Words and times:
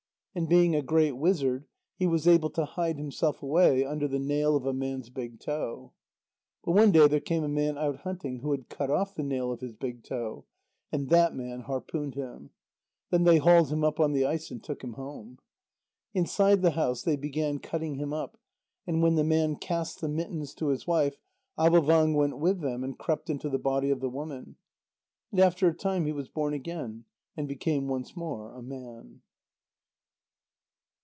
And 0.33 0.47
being 0.47 0.73
a 0.73 0.81
great 0.81 1.17
wizard, 1.17 1.65
he 1.97 2.07
was 2.07 2.25
able 2.25 2.49
to 2.51 2.63
hide 2.63 2.95
himself 2.97 3.43
away 3.43 3.83
under 3.83 4.07
the 4.07 4.17
nail 4.17 4.55
of 4.55 4.65
a 4.65 4.71
man's 4.71 5.09
big 5.09 5.41
toe. 5.41 5.91
But 6.63 6.71
one 6.71 6.93
day 6.93 7.05
there 7.09 7.19
came 7.19 7.43
a 7.43 7.49
man 7.49 7.77
out 7.77 7.97
hunting 8.03 8.39
who 8.39 8.51
had 8.51 8.69
cut 8.69 8.89
off 8.89 9.13
the 9.13 9.23
nail 9.25 9.51
of 9.51 9.59
his 9.59 9.73
big 9.73 10.05
toe. 10.05 10.45
And 10.89 11.09
that 11.09 11.35
man 11.35 11.63
harpooned 11.63 12.15
him. 12.15 12.51
Then 13.09 13.25
they 13.25 13.39
hauled 13.39 13.73
him 13.73 13.83
up 13.83 13.99
on 13.99 14.13
the 14.13 14.23
ice 14.25 14.49
and 14.51 14.63
took 14.63 14.81
him 14.85 14.93
home. 14.93 15.39
Inside 16.13 16.61
the 16.61 16.71
house, 16.71 17.03
they 17.03 17.17
began 17.17 17.59
cutting 17.59 17.95
him 17.95 18.13
up, 18.13 18.39
and 18.87 19.01
when 19.03 19.15
the 19.15 19.25
man 19.25 19.57
cast 19.57 19.99
the 19.99 20.07
mittens 20.07 20.53
to 20.53 20.67
his 20.69 20.87
wife, 20.87 21.17
Avôvang 21.57 22.15
went 22.15 22.37
with 22.39 22.61
them, 22.61 22.85
and 22.85 22.97
crept 22.97 23.29
into 23.29 23.49
the 23.49 23.59
body 23.59 23.89
of 23.89 23.99
the 23.99 24.09
woman. 24.09 24.55
And 25.31 25.41
after 25.41 25.67
a 25.67 25.73
time 25.75 26.05
he 26.05 26.13
was 26.13 26.29
born 26.29 26.53
again, 26.53 27.03
and 27.35 27.49
became 27.49 27.89
once 27.89 28.15
more 28.15 28.53
a 28.53 28.61
man. 28.61 29.23